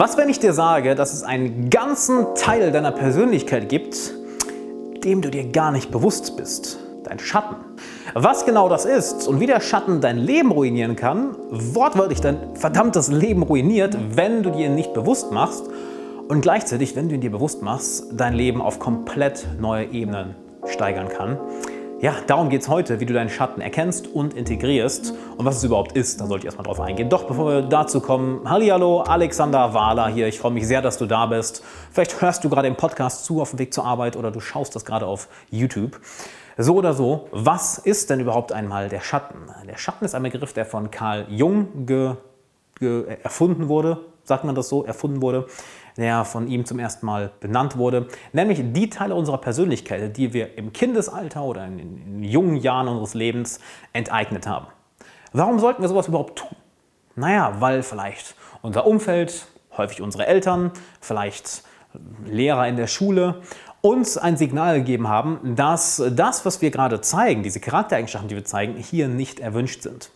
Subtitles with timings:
[0.00, 4.14] Was, wenn ich dir sage, dass es einen ganzen Teil deiner Persönlichkeit gibt,
[5.04, 6.78] dem du dir gar nicht bewusst bist?
[7.04, 7.56] Dein Schatten.
[8.14, 13.08] Was genau das ist und wie der Schatten dein Leben ruinieren kann, wortwörtlich dein verdammtes
[13.08, 15.64] Leben ruiniert, wenn du dir nicht bewusst machst
[16.28, 21.10] und gleichzeitig, wenn du ihn dir bewusst machst, dein Leben auf komplett neue Ebenen steigern
[21.10, 21.36] kann.
[22.02, 25.64] Ja, darum geht es heute, wie du deinen Schatten erkennst und integrierst und was es
[25.64, 26.18] überhaupt ist.
[26.18, 27.10] Da sollte ich erstmal drauf eingehen.
[27.10, 30.26] Doch bevor wir dazu kommen, Hallihallo, Alexander Wahler hier.
[30.26, 31.62] Ich freue mich sehr, dass du da bist.
[31.92, 34.74] Vielleicht hörst du gerade im Podcast zu auf dem Weg zur Arbeit oder du schaust
[34.74, 36.00] das gerade auf YouTube.
[36.56, 39.50] So oder so, was ist denn überhaupt einmal der Schatten?
[39.68, 42.14] Der Schatten ist ein Begriff, der von Carl Jung ge,
[42.78, 45.48] ge, erfunden wurde, sagt man das so, erfunden wurde
[45.96, 50.56] der von ihm zum ersten Mal benannt wurde, nämlich die Teile unserer Persönlichkeit, die wir
[50.56, 53.60] im Kindesalter oder in, in jungen Jahren unseres Lebens
[53.92, 54.66] enteignet haben.
[55.32, 56.56] Warum sollten wir sowas überhaupt tun?
[57.16, 61.62] Naja, weil vielleicht unser Umfeld, häufig unsere Eltern, vielleicht
[62.24, 63.42] Lehrer in der Schule
[63.82, 68.44] uns ein Signal gegeben haben, dass das, was wir gerade zeigen, diese Charaktereigenschaften, die wir
[68.44, 70.10] zeigen, hier nicht erwünscht sind.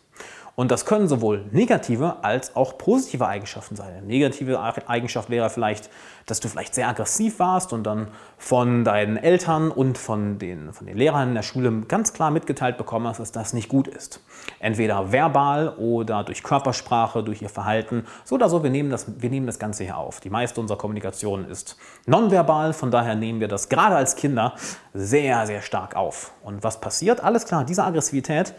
[0.57, 3.93] Und das können sowohl negative als auch positive Eigenschaften sein.
[3.93, 5.91] Eine negative Eigenschaft wäre vielleicht,
[6.27, 10.87] dass du vielleicht sehr aggressiv warst und dann von deinen Eltern und von den, von
[10.87, 14.21] den Lehrern in der Schule ganz klar mitgeteilt bekommen hast, dass das nicht gut ist.
[14.61, 18.07] Entweder verbal oder durch Körpersprache, durch ihr Verhalten.
[18.25, 20.21] So oder so, wir nehmen das, wir nehmen das Ganze hier auf.
[20.21, 24.55] Die meiste unserer Kommunikation ist nonverbal, von daher nehmen wir das gerade als Kinder
[24.93, 26.33] sehr, sehr stark auf.
[26.45, 27.23] Und was passiert?
[27.25, 28.55] Alles klar, diese Aggressivität,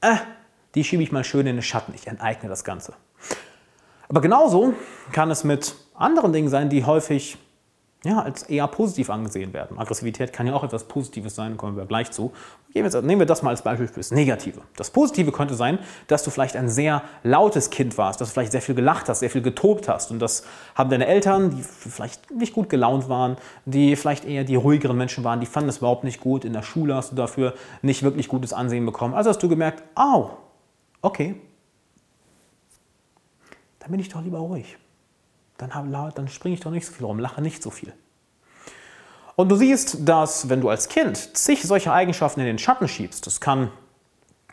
[0.00, 0.14] äh,
[0.74, 1.92] die schiebe ich mal schön in den Schatten.
[1.94, 2.94] Ich enteigne das Ganze.
[4.08, 4.74] Aber genauso
[5.12, 7.38] kann es mit anderen Dingen sein, die häufig
[8.04, 9.78] ja, als eher positiv angesehen werden.
[9.78, 12.32] Aggressivität kann ja auch etwas Positives sein, kommen wir gleich zu.
[12.74, 14.60] Nehmen wir das mal als Beispiel fürs Negative.
[14.76, 18.52] Das Positive könnte sein, dass du vielleicht ein sehr lautes Kind warst, dass du vielleicht
[18.52, 20.10] sehr viel gelacht hast, sehr viel getobt hast.
[20.10, 20.44] Und das
[20.74, 25.24] haben deine Eltern, die vielleicht nicht gut gelaunt waren, die vielleicht eher die ruhigeren Menschen
[25.24, 26.44] waren, die fanden es überhaupt nicht gut.
[26.44, 29.14] In der Schule hast du dafür nicht wirklich gutes Ansehen bekommen.
[29.14, 30.30] Also hast du gemerkt, au,
[31.04, 31.34] okay,
[33.78, 34.78] dann bin ich doch lieber ruhig.
[35.58, 35.70] Dann,
[36.14, 37.92] dann springe ich doch nicht so viel rum, lache nicht so viel.
[39.36, 43.26] Und du siehst, dass wenn du als Kind zig solche Eigenschaften in den Schatten schiebst,
[43.26, 43.70] das kann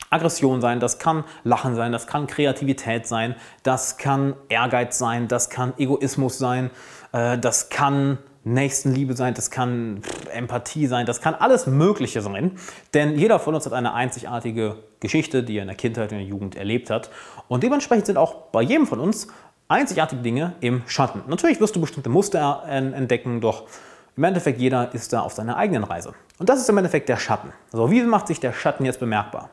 [0.10, 5.50] Aggression sein, das kann Lachen sein, das kann Kreativität sein, das kann Ehrgeiz sein, das
[5.50, 6.70] kann Egoismus sein,
[7.14, 10.02] äh, das kann Nächstenliebe sein, das kann
[10.34, 12.52] Empathie sein, das kann alles Mögliche sein.
[12.94, 16.28] Denn jeder von uns hat eine einzigartige Geschichte, die er in der Kindheit, in der
[16.28, 17.10] Jugend erlebt hat.
[17.48, 19.28] Und dementsprechend sind auch bei jedem von uns
[19.68, 21.24] einzigartige Dinge im Schatten.
[21.28, 23.64] Natürlich wirst du bestimmte Muster entdecken, doch
[24.18, 26.14] im Endeffekt jeder ist da auf seiner eigenen Reise.
[26.38, 27.54] Und das ist im Endeffekt der Schatten.
[27.72, 29.50] Also wie macht sich der Schatten jetzt bemerkbar?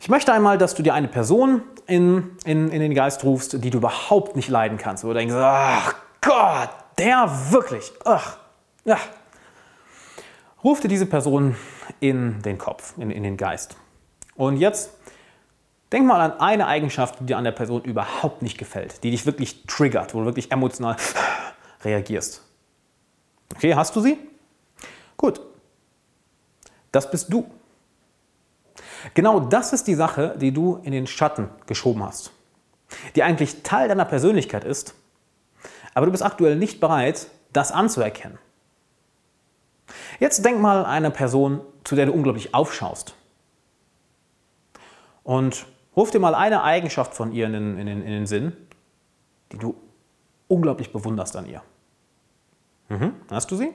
[0.00, 3.70] Ich möchte einmal, dass du dir eine Person in, in, in den Geist rufst, die
[3.70, 5.04] du überhaupt nicht leiden kannst.
[5.04, 8.36] Wo du denkst, ach Gott, der wirklich, ach,
[8.84, 8.98] ja.
[10.64, 11.56] Ruf dir diese Person
[12.00, 13.76] in den Kopf, in, in den Geist.
[14.36, 14.90] Und jetzt
[15.92, 19.26] denk mal an eine Eigenschaft, die dir an der Person überhaupt nicht gefällt, die dich
[19.26, 20.96] wirklich triggert, wo du wirklich emotional
[21.84, 22.42] reagierst.
[23.54, 24.18] Okay, hast du sie?
[25.16, 25.40] Gut.
[26.92, 27.50] Das bist du.
[29.14, 32.30] Genau das ist die Sache, die du in den Schatten geschoben hast,
[33.16, 34.94] die eigentlich Teil deiner Persönlichkeit ist,
[35.94, 38.38] aber du bist aktuell nicht bereit, das anzuerkennen.
[40.22, 43.16] Jetzt denk mal eine Person, zu der du unglaublich aufschaust.
[45.24, 45.66] Und
[45.96, 48.56] ruf dir mal eine Eigenschaft von ihr in den, in den, in den Sinn,
[49.50, 49.74] die du
[50.46, 51.60] unglaublich bewunderst an ihr.
[52.88, 53.16] Mhm.
[53.32, 53.72] Hast du sie?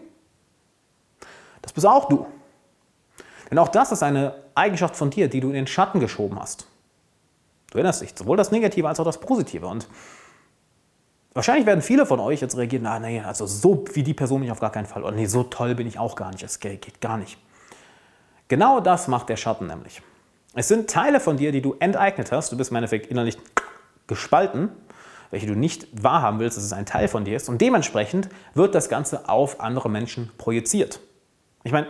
[1.62, 2.26] Das bist auch du.
[3.52, 6.66] Denn auch das ist eine Eigenschaft von dir, die du in den Schatten geschoben hast.
[7.72, 9.68] Du erinnerst dich, sowohl das Negative als auch das Positive.
[9.68, 9.90] Und
[11.38, 14.48] Wahrscheinlich werden viele von euch jetzt reagieren, na, nee, also so wie die Person bin
[14.48, 15.04] ich auf gar keinen Fall.
[15.04, 16.42] Oder nee, so toll bin ich auch gar nicht.
[16.42, 17.38] Das geht gar nicht.
[18.48, 20.02] Genau das macht der Schatten nämlich.
[20.56, 22.52] Es sind Teile von dir, die du enteignet hast.
[22.52, 23.38] Du bist im Endeffekt innerlich
[24.08, 24.70] gespalten,
[25.30, 27.50] welche du nicht wahrhaben willst, dass es ein Teil von dir ist.
[27.50, 31.02] Und dementsprechend wird das Ganze auf andere Menschen projiziert.
[31.64, 31.86] Ich meine,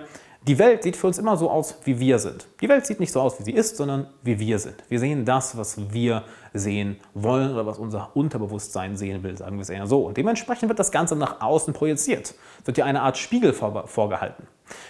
[0.47, 2.47] die Welt sieht für uns immer so aus, wie wir sind.
[2.61, 4.81] Die Welt sieht nicht so aus, wie sie ist, sondern wie wir sind.
[4.87, 6.23] Wir sehen das, was wir
[6.53, 10.05] sehen wollen oder was unser Unterbewusstsein sehen will, sagen wir es eher so.
[10.05, 12.33] Und dementsprechend wird das Ganze nach außen projiziert.
[12.61, 14.47] Es wird dir eine Art Spiegel vorgehalten.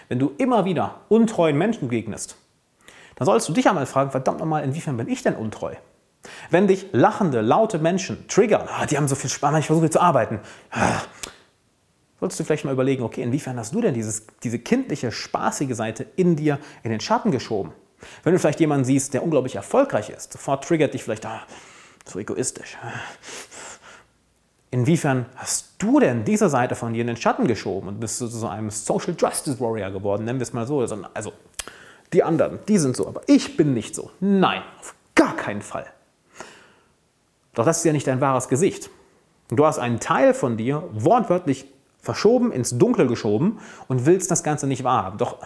[0.09, 2.37] Wenn du immer wieder untreuen Menschen begegnest,
[3.15, 5.73] dann solltest du dich einmal fragen, verdammt nochmal, inwiefern bin ich denn untreu?
[6.51, 9.99] Wenn dich lachende, laute Menschen triggern, ah, die haben so viel Spaß, ich versuche zu
[9.99, 10.39] arbeiten,
[10.71, 11.01] ah,
[12.19, 16.05] solltest du vielleicht mal überlegen, okay, inwiefern hast du denn dieses, diese kindliche, spaßige Seite
[16.15, 17.73] in dir in den Schatten geschoben?
[18.23, 21.41] Wenn du vielleicht jemanden siehst, der unglaublich erfolgreich ist, sofort triggert dich vielleicht, ah,
[22.05, 22.77] so egoistisch.
[24.71, 28.27] inwiefern hast du denn diese Seite von dir in den Schatten geschoben und bist zu
[28.27, 30.79] so einem Social Justice Warrior geworden, nennen wir es mal so.
[31.13, 31.33] Also,
[32.13, 34.11] die anderen, die sind so, aber ich bin nicht so.
[34.19, 35.87] Nein, auf gar keinen Fall.
[37.53, 38.89] Doch das ist ja nicht dein wahres Gesicht.
[39.49, 41.65] Du hast einen Teil von dir wortwörtlich
[42.07, 45.17] verschoben, ins Dunkel geschoben und willst das Ganze nicht wahrhaben.
[45.17, 45.37] Doch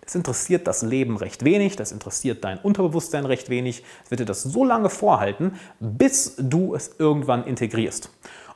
[0.00, 3.84] das interessiert das Leben recht wenig, das interessiert dein Unterbewusstsein recht wenig.
[4.04, 8.10] Es wird dir das so lange vorhalten, bis du es irgendwann integrierst.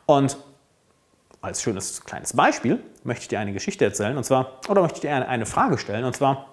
[0.07, 0.39] Und
[1.41, 5.03] als schönes kleines Beispiel möchte ich dir eine Geschichte erzählen, und zwar, oder möchte ich
[5.03, 6.47] dir eine Frage stellen, und zwar,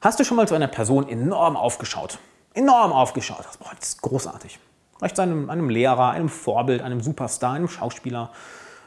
[0.00, 2.18] hast du schon mal zu einer Person enorm aufgeschaut?
[2.54, 3.44] Enorm aufgeschaut.
[3.44, 4.58] Das, ist großartig.
[4.98, 8.32] Vielleicht zu einem, einem Lehrer, einem Vorbild, einem Superstar, einem Schauspieler.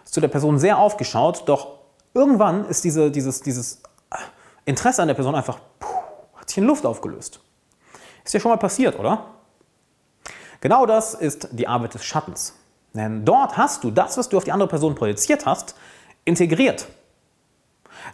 [0.06, 1.80] Zu der Person sehr aufgeschaut, doch
[2.14, 3.82] irgendwann ist diese, dieses, dieses
[4.66, 5.88] Interesse an der Person einfach, puh,
[6.36, 7.40] hat sich in Luft aufgelöst.
[8.24, 9.26] Ist ja schon mal passiert, oder?
[10.60, 12.54] Genau das ist die Arbeit des Schattens.
[12.94, 15.76] Denn dort hast du das, was du auf die andere Person projiziert hast,
[16.26, 16.88] integriert.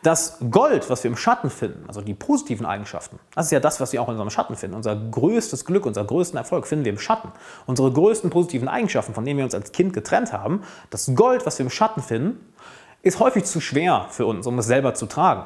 [0.03, 3.79] Das Gold, was wir im Schatten finden, also die positiven Eigenschaften, das ist ja das,
[3.79, 4.75] was wir auch in unserem Schatten finden.
[4.75, 7.31] Unser größtes Glück, unser größten Erfolg finden wir im Schatten.
[7.65, 11.57] Unsere größten positiven Eigenschaften, von denen wir uns als Kind getrennt haben, das Gold, was
[11.59, 12.53] wir im Schatten finden,
[13.01, 15.43] ist häufig zu schwer für uns, um es selber zu tragen.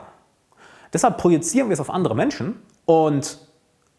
[0.94, 3.38] Deshalb projizieren wir es auf andere Menschen und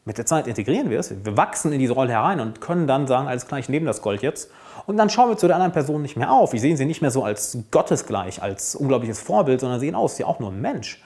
[0.05, 1.15] mit der Zeit integrieren wir es.
[1.25, 4.03] Wir wachsen in diese Rolle herein und können dann sagen, alles klar, ich nehme das
[4.03, 4.51] Gold jetzt.
[4.87, 6.53] Und dann schauen wir zu der anderen Person nicht mehr auf.
[6.53, 10.25] Wir sehen sie nicht mehr so als gottesgleich, als unglaubliches Vorbild, sondern sehen aus, sie
[10.25, 11.03] auch nur ein Mensch.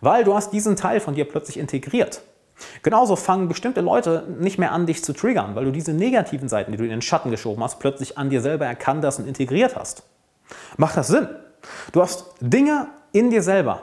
[0.00, 2.22] Weil du hast diesen Teil von dir plötzlich integriert.
[2.82, 6.72] Genauso fangen bestimmte Leute nicht mehr an, dich zu triggern, weil du diese negativen Seiten,
[6.72, 9.76] die du in den Schatten geschoben hast, plötzlich an dir selber erkannt hast und integriert
[9.76, 10.02] hast.
[10.76, 11.28] Macht das Sinn?
[11.92, 13.82] Du hast Dinge in dir selber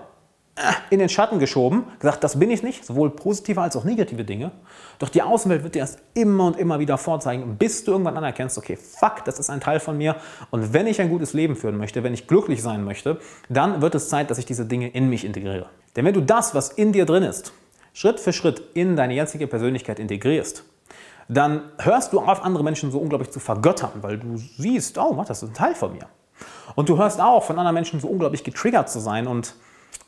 [0.89, 4.51] in den Schatten geschoben, gesagt, das bin ich nicht, sowohl positive als auch negative Dinge.
[4.97, 8.57] Doch die Außenwelt wird dir das immer und immer wieder vorzeigen, bis du irgendwann anerkennst,
[8.57, 10.15] okay, fuck, das ist ein Teil von mir.
[10.51, 13.95] Und wenn ich ein gutes Leben führen möchte, wenn ich glücklich sein möchte, dann wird
[13.95, 15.67] es Zeit, dass ich diese Dinge in mich integriere.
[15.95, 17.53] Denn wenn du das, was in dir drin ist,
[17.93, 20.63] Schritt für Schritt in deine jetzige Persönlichkeit integrierst,
[21.27, 25.43] dann hörst du auf, andere Menschen so unglaublich zu vergöttern, weil du siehst, oh, das
[25.43, 26.07] ist ein Teil von mir.
[26.75, 29.53] Und du hörst auch von anderen Menschen so unglaublich getriggert zu sein und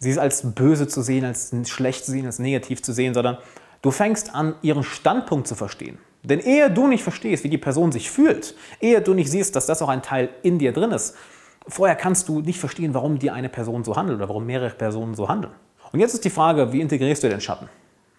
[0.02, 3.38] sie als böse zu sehen, als schlecht zu sehen, als negativ zu sehen, sondern
[3.82, 6.00] du fängst an, ihren Standpunkt zu verstehen.
[6.24, 9.66] Denn ehe du nicht verstehst, wie die Person sich fühlt, ehe du nicht siehst, dass
[9.66, 11.16] das auch ein Teil in dir drin ist,
[11.68, 15.16] vorher kannst du nicht verstehen, warum dir eine Person so handelt oder warum mehrere Personen
[15.16, 15.54] so handeln.
[15.92, 17.70] Und jetzt ist die Frage, wie integrierst du den Schatten?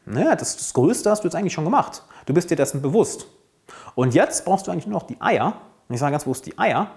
[0.04, 2.02] Naja, das, das Größte hast du jetzt eigentlich schon gemacht.
[2.26, 3.26] Du bist dir dessen bewusst.
[3.94, 5.54] Und jetzt brauchst du eigentlich nur noch die Eier,
[5.88, 6.90] und ich sage ganz bewusst die Eier,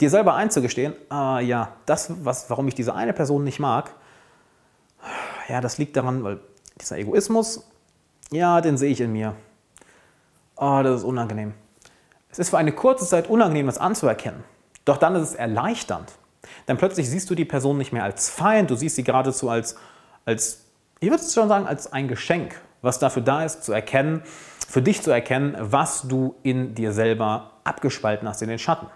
[0.00, 3.92] dir selber einzugestehen, ah ja, das, was, warum ich diese eine Person nicht mag,
[5.48, 6.40] ja, das liegt daran, weil
[6.80, 7.68] dieser Egoismus,
[8.30, 9.34] ja, den sehe ich in mir.
[10.56, 11.54] Oh, das ist unangenehm.
[12.30, 14.44] Es ist für eine kurze Zeit unangenehm, das anzuerkennen.
[14.84, 16.12] Doch dann ist es erleichternd.
[16.68, 19.76] Denn plötzlich siehst du die Person nicht mehr als Feind, du siehst sie geradezu als,
[20.24, 20.64] als
[21.00, 24.22] ich würde schon sagen, als ein Geschenk, was dafür da ist, zu erkennen,
[24.68, 28.86] für dich zu erkennen, was du in dir selber abgespalten hast in den Schatten.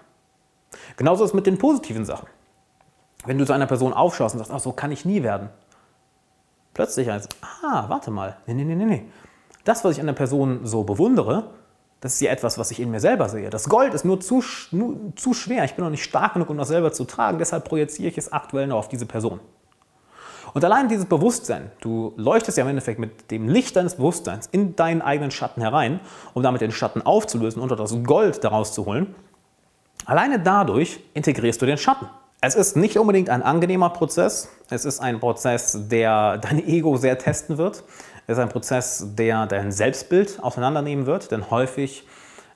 [0.96, 2.28] Genauso ist es mit den positiven Sachen.
[3.24, 5.48] Wenn du zu einer Person aufschaust und sagst, ach, so kann ich nie werden,
[6.74, 7.28] plötzlich als,
[7.62, 9.04] ah, warte mal, nee, nee, nee, nee, nee.
[9.64, 11.50] Das, was ich an der Person so bewundere,
[12.00, 13.48] das ist ja etwas, was ich in mir selber sehe.
[13.48, 15.64] Das Gold ist nur zu, nur zu schwer.
[15.64, 17.38] Ich bin noch nicht stark genug, um das selber zu tragen.
[17.38, 19.40] Deshalb projiziere ich es aktuell noch auf diese Person.
[20.52, 24.76] Und allein dieses Bewusstsein, du leuchtest ja im Endeffekt mit dem Licht deines Bewusstseins in
[24.76, 25.98] deinen eigenen Schatten herein,
[26.34, 29.14] um damit den Schatten aufzulösen und das Gold daraus zu holen.
[30.04, 32.06] Alleine dadurch integrierst du den Schatten.
[32.46, 34.50] Es ist nicht unbedingt ein angenehmer Prozess.
[34.68, 37.84] Es ist ein Prozess, der dein Ego sehr testen wird.
[38.26, 42.06] Es ist ein Prozess, der dein Selbstbild auseinandernehmen wird, denn häufig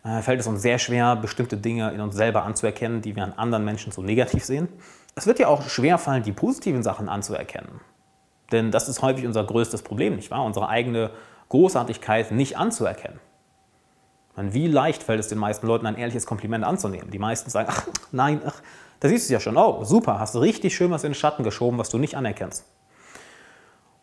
[0.05, 3.33] äh, fällt es uns sehr schwer, bestimmte Dinge in uns selber anzuerkennen, die wir an
[3.33, 4.69] anderen Menschen so negativ sehen.
[5.15, 7.81] Es wird dir auch schwer fallen, die positiven Sachen anzuerkennen.
[8.53, 10.45] Denn das ist häufig unser größtes Problem, nicht wahr?
[10.45, 11.13] Unsere eigene
[11.49, 13.21] Großartigkeit nicht anzuerkennen.
[14.39, 17.11] Und wie leicht fällt es den meisten Leuten, ein ehrliches Kompliment anzunehmen?
[17.11, 18.63] Die meisten sagen, ach nein, ach,
[19.01, 21.43] da siehst du es ja schon, oh, super, hast richtig schön was in den Schatten
[21.43, 22.65] geschoben, was du nicht anerkennst.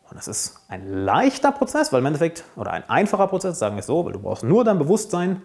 [0.09, 3.79] Und das ist ein leichter Prozess, weil im Endeffekt, oder ein einfacher Prozess, sagen wir
[3.79, 5.41] es so, weil du brauchst nur dein Bewusstsein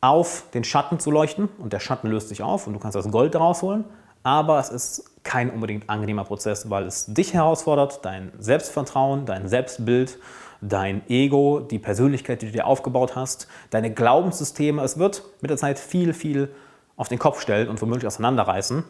[0.00, 3.08] auf den Schatten zu leuchten und der Schatten löst sich auf und du kannst das
[3.08, 3.84] Gold daraus holen.
[4.24, 10.18] Aber es ist kein unbedingt angenehmer Prozess, weil es dich herausfordert, dein Selbstvertrauen, dein Selbstbild,
[10.60, 14.82] dein Ego, die Persönlichkeit, die du dir aufgebaut hast, deine Glaubenssysteme.
[14.82, 16.50] Es wird mit der Zeit viel, viel
[16.96, 18.84] auf den Kopf stellen und womöglich auseinanderreißen.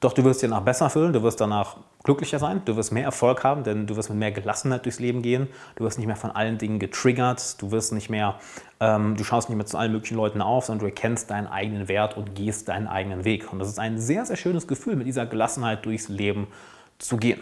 [0.00, 3.02] Doch du wirst dir danach besser fühlen, du wirst danach glücklicher sein, du wirst mehr
[3.02, 6.14] Erfolg haben, denn du wirst mit mehr Gelassenheit durchs Leben gehen, du wirst nicht mehr
[6.14, 8.36] von allen Dingen getriggert, du wirst nicht mehr,
[8.78, 11.88] ähm, du schaust nicht mehr zu allen möglichen Leuten auf, sondern du erkennst deinen eigenen
[11.88, 13.52] Wert und gehst deinen eigenen Weg.
[13.52, 16.46] Und das ist ein sehr, sehr schönes Gefühl, mit dieser Gelassenheit durchs Leben
[16.98, 17.40] zu gehen.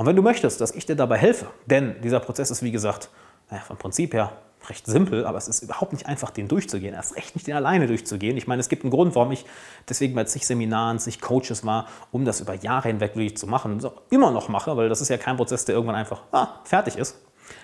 [0.00, 3.10] Und wenn du möchtest, dass ich dir dabei helfe, denn dieser Prozess ist wie gesagt,
[3.50, 4.32] naja, vom Prinzip her
[4.66, 6.94] recht simpel, aber es ist überhaupt nicht einfach, den durchzugehen.
[6.94, 8.34] Erst recht nicht den alleine durchzugehen.
[8.38, 9.44] Ich meine, es gibt einen Grund, warum ich
[9.90, 13.72] deswegen bei zig Seminaren, zig Coaches war, um das über Jahre hinweg wirklich zu machen
[13.72, 16.22] und es auch immer noch mache, weil das ist ja kein Prozess, der irgendwann einfach
[16.32, 17.18] ah, fertig ist.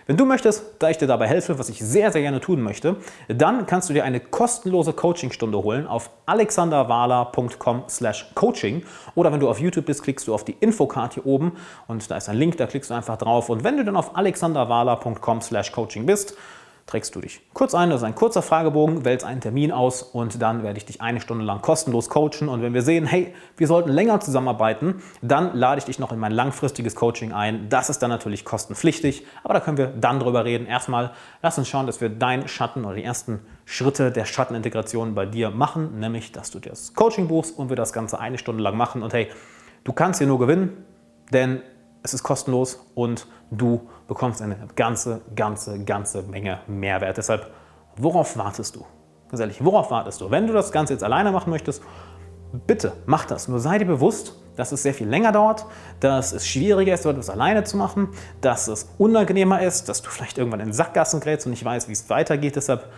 [0.07, 2.97] Wenn du möchtest, da ich dir dabei helfe, was ich sehr, sehr gerne tun möchte,
[3.28, 9.49] dann kannst du dir eine kostenlose Coachingstunde holen auf alexanderwala.com slash coaching oder wenn du
[9.49, 11.52] auf YouTube bist, klickst du auf die Infocard hier oben
[11.88, 13.49] und da ist ein Link, da klickst du einfach drauf.
[13.49, 16.37] Und wenn du dann auf alexanderwala.com slash coaching bist,
[16.87, 20.40] trägst du dich kurz ein, das ist ein kurzer Fragebogen, wählst einen Termin aus und
[20.40, 22.49] dann werde ich dich eine Stunde lang kostenlos coachen.
[22.49, 26.19] Und wenn wir sehen, hey, wir sollten länger zusammenarbeiten, dann lade ich dich noch in
[26.19, 27.69] mein langfristiges Coaching ein.
[27.69, 30.66] Das ist dann natürlich kostenpflichtig, aber da können wir dann drüber reden.
[30.66, 31.12] Erstmal
[31.43, 35.50] lass uns schauen, dass wir deinen Schatten oder die ersten Schritte der Schattenintegration bei dir
[35.50, 38.76] machen, nämlich dass du dir das Coaching buchst und wir das Ganze eine Stunde lang
[38.76, 39.02] machen.
[39.02, 39.28] Und hey,
[39.83, 40.85] du kannst hier nur gewinnen,
[41.33, 41.62] denn
[42.07, 47.17] es ist kostenlos und du bekommst eine ganze, ganze, ganze Menge Mehrwert.
[47.17, 47.51] Deshalb,
[47.97, 48.87] worauf wartest du?
[49.29, 50.31] Ganz ehrlich, worauf wartest du?
[50.31, 51.83] Wenn du das Ganze jetzt alleine machen möchtest,
[52.69, 53.49] bitte mach das.
[53.49, 55.67] Nur sei dir bewusst, dass es sehr viel länger dauert,
[55.99, 58.11] dass es schwieriger ist, etwas alleine zu machen,
[58.41, 61.93] dass es unangenehmer ist, dass du vielleicht irgendwann in Sackgassen gerätst und nicht weißt, wie
[61.93, 62.55] es weitergeht.
[62.55, 62.89] Deshalb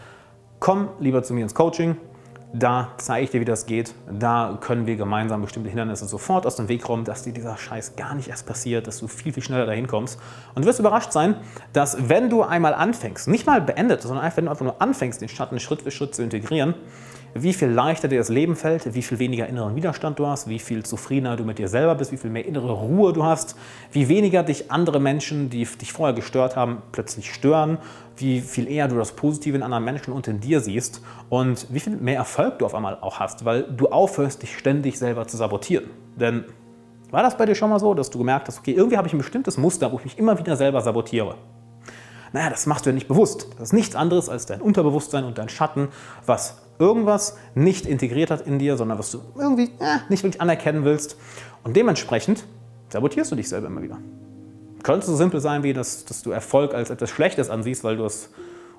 [0.61, 1.97] komm lieber zu mir ins Coaching.
[2.55, 3.95] Da zeige ich dir, wie das geht.
[4.11, 7.97] Da können wir gemeinsam bestimmte Hindernisse sofort aus dem Weg räumen, dass dir dieser Scheiß
[7.97, 10.19] gar nicht erst passiert, dass du viel, viel schneller dahin kommst.
[10.55, 11.37] Und du wirst überrascht sein,
[11.75, 15.21] dass wenn du einmal anfängst, nicht mal beendet, sondern einfach, wenn du einfach nur anfängst,
[15.21, 16.75] den Schatten Schritt für Schritt zu integrieren,
[17.35, 20.59] wie viel leichter dir das Leben fällt, wie viel weniger inneren Widerstand du hast, wie
[20.59, 23.57] viel zufriedener du mit dir selber bist, wie viel mehr innere Ruhe du hast,
[23.93, 27.79] wie weniger dich andere Menschen, die dich vorher gestört haben, plötzlich stören,
[28.17, 31.81] wie viel eher du das Positive in anderen Menschen und in dir siehst und wie
[31.81, 35.37] viel mehr Erfolg du auf einmal auch hast, weil du aufhörst, dich ständig selber zu
[35.37, 35.91] sabotieren.
[36.17, 36.45] Denn
[37.11, 39.15] war das bei dir schon mal so, dass du gemerkt hast, okay, irgendwie habe ich
[39.15, 41.37] ein bestimmtes Muster, wo ich mich immer wieder selber sabotiere?
[42.33, 43.49] Naja, das machst du ja nicht bewusst.
[43.59, 45.89] Das ist nichts anderes als dein Unterbewusstsein und dein Schatten,
[46.27, 50.85] was irgendwas nicht integriert hat in dir, sondern was du irgendwie äh, nicht wirklich anerkennen
[50.85, 51.17] willst.
[51.65, 52.45] Und dementsprechend
[52.91, 53.99] sabotierst du dich selber immer wieder.
[54.83, 58.05] Könnte so simpel sein, wie dass, dass du Erfolg als etwas Schlechtes ansiehst, weil du
[58.05, 58.31] es,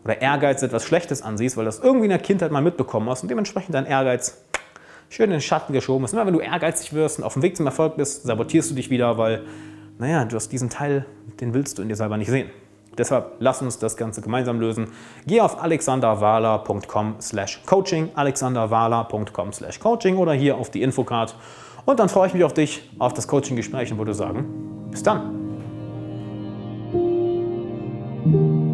[0.03, 3.23] oder Ehrgeiz etwas Schlechtes ansiehst, weil du das irgendwie in der Kindheit mal mitbekommen hast
[3.23, 4.37] und dementsprechend dein Ehrgeiz
[5.09, 6.13] schön in den Schatten geschoben ist.
[6.13, 8.89] Immer wenn du ehrgeizig wirst und auf dem Weg zum Erfolg bist, sabotierst du dich
[8.89, 9.43] wieder, weil,
[9.97, 11.05] naja, du hast diesen Teil,
[11.41, 12.49] den willst du in dir selber nicht sehen.
[12.97, 14.87] Deshalb lass uns das Ganze gemeinsam lösen.
[15.25, 21.35] Geh auf alexanderwahler.com slash coaching, alexanderwahler.com slash coaching oder hier auf die Infocard.
[21.85, 25.39] Und dann freue ich mich auf dich, auf das Coaching-Gespräch und würde sagen, bis dann.
[28.21, 28.69] thank you